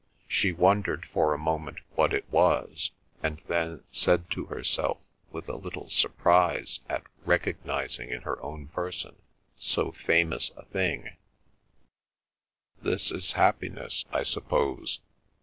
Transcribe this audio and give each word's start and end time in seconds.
She 0.27 0.51
wondered 0.51 1.05
for 1.05 1.31
a 1.31 1.37
moment 1.37 1.77
what 1.93 2.11
it 2.11 2.27
was, 2.31 2.89
and 3.21 3.39
then 3.47 3.83
said 3.91 4.31
to 4.31 4.45
herself, 4.45 4.97
with 5.31 5.47
a 5.47 5.55
little 5.55 5.91
surprise 5.91 6.79
at 6.89 7.03
recognising 7.23 8.09
in 8.09 8.23
her 8.23 8.41
own 8.41 8.65
person 8.69 9.21
so 9.59 9.91
famous 9.91 10.49
a 10.57 10.65
thing: 10.65 11.15
"This 12.81 13.11
is 13.11 13.33
happiness, 13.33 14.05
I 14.11 14.23
suppose." 14.23 15.01